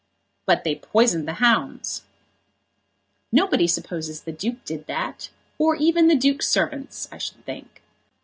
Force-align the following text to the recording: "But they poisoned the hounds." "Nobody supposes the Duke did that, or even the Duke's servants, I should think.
"But 0.47 0.63
they 0.63 0.77
poisoned 0.77 1.27
the 1.27 1.35
hounds." 1.35 2.01
"Nobody 3.31 3.67
supposes 3.67 4.21
the 4.21 4.31
Duke 4.31 4.65
did 4.65 4.87
that, 4.87 5.29
or 5.59 5.75
even 5.75 6.07
the 6.07 6.15
Duke's 6.15 6.47
servants, 6.49 7.07
I 7.11 7.19
should 7.19 7.45
think. 7.45 7.83